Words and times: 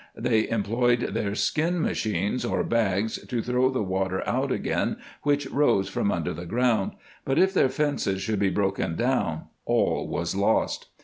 They 0.17 0.47
em 0.47 0.63
ployed 0.63 1.13
their 1.13 1.35
skin 1.35 1.79
machines 1.79 2.43
or 2.43 2.63
bags 2.63 3.19
to 3.27 3.39
throw 3.43 3.69
the 3.69 3.83
water 3.83 4.27
out 4.27 4.51
again 4.51 4.97
which 5.21 5.45
rose 5.51 5.89
from 5.89 6.11
under 6.11 6.33
the 6.33 6.47
ground; 6.47 6.93
but 7.23 7.37
if 7.37 7.53
their 7.53 7.69
fences 7.69 8.19
should 8.19 8.39
be 8.39 8.49
broken 8.49 8.95
down 8.95 9.43
all 9.63 10.07
was 10.07 10.33
lost. 10.35 10.87